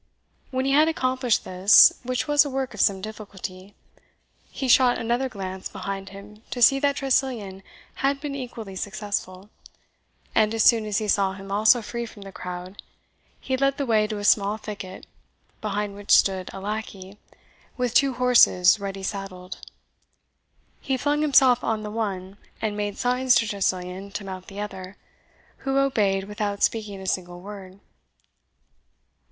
When 0.49 0.65
he 0.65 0.71
had 0.71 0.87
accomplished 0.87 1.43
this, 1.45 1.93
which 2.01 2.27
was 2.27 2.43
a 2.43 2.49
work 2.49 2.73
of 2.73 2.81
some 2.81 3.01
difficulty, 3.01 3.75
he 4.49 4.67
shot 4.67 4.97
another 4.97 5.29
glance 5.29 5.69
behind 5.69 6.09
him 6.09 6.41
to 6.49 6.59
see 6.59 6.79
that 6.79 6.95
Tressilian 6.95 7.61
had 8.01 8.19
been 8.19 8.33
equally 8.33 8.75
successful; 8.75 9.51
and 10.33 10.55
as 10.55 10.63
soon 10.63 10.87
as 10.87 10.97
he 10.97 11.07
saw 11.07 11.33
him 11.33 11.51
also 11.51 11.83
free 11.83 12.07
from 12.07 12.23
the 12.23 12.31
crowd, 12.31 12.81
he 13.39 13.55
led 13.55 13.77
the 13.77 13.85
way 13.85 14.07
to 14.07 14.17
a 14.17 14.23
small 14.23 14.57
thicket, 14.57 15.05
behind 15.61 15.93
which 15.93 16.09
stood 16.09 16.49
a 16.51 16.59
lackey, 16.59 17.19
with 17.77 17.93
two 17.93 18.15
horses 18.15 18.79
ready 18.79 19.03
saddled. 19.03 19.59
He 20.79 20.97
flung 20.97 21.21
himself 21.21 21.63
on 21.63 21.83
the 21.83 21.91
one, 21.91 22.37
and 22.59 22.75
made 22.75 22.97
signs 22.97 23.35
to 23.35 23.47
Tressilian 23.47 24.09
to 24.13 24.23
mount 24.25 24.47
the 24.47 24.61
other, 24.61 24.97
who 25.57 25.77
obeyed 25.77 26.23
without 26.23 26.63
speaking 26.63 26.99
a 26.99 27.05
single 27.05 27.39
word. 27.39 27.79